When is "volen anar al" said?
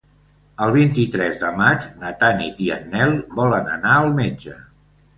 3.39-4.15